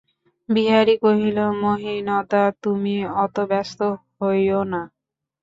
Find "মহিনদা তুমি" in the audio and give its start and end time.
1.61-2.95